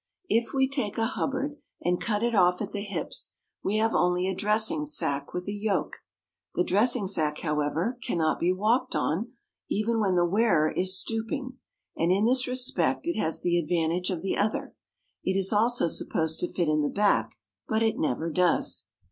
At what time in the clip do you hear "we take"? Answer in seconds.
0.51-0.97